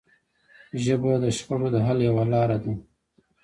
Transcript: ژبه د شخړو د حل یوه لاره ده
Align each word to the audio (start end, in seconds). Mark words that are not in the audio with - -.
ژبه 0.83 1.11
د 1.23 1.25
شخړو 1.37 1.67
د 1.75 1.77
حل 1.85 1.99
یوه 2.09 2.23
لاره 2.33 2.57
ده 2.63 2.73